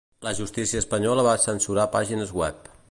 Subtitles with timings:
[0.27, 2.77] La justícia espanyola va censurar pàgines web